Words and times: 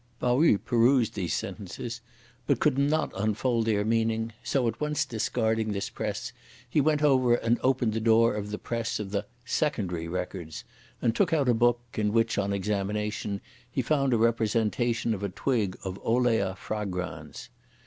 Pao 0.19 0.39
yü 0.39 0.57
perused 0.57 1.13
these 1.13 1.35
sentences, 1.35 2.01
but 2.47 2.59
could 2.59 2.75
not 2.75 3.11
unfold 3.15 3.67
their 3.67 3.85
meaning, 3.85 4.33
so, 4.43 4.67
at 4.67 4.81
once 4.81 5.05
discarding 5.05 5.73
this 5.73 5.91
press, 5.91 6.33
he 6.67 6.81
went 6.81 7.03
over 7.03 7.35
and 7.35 7.59
opened 7.61 7.93
the 7.93 7.99
door 7.99 8.33
of 8.33 8.49
the 8.49 8.57
press 8.57 8.99
of 8.99 9.11
the 9.11 9.27
"Secondary 9.45 10.07
Records" 10.07 10.63
and 11.03 11.15
took 11.15 11.33
out 11.33 11.47
a 11.47 11.53
book, 11.53 11.81
in 11.99 12.11
which, 12.13 12.39
on 12.39 12.51
examination, 12.51 13.41
he 13.69 13.83
found 13.83 14.11
a 14.11 14.17
representation 14.17 15.13
of 15.13 15.21
a 15.21 15.29
twig 15.29 15.77
of 15.83 15.99
Olea 15.99 16.55
fragrans. 16.55 17.49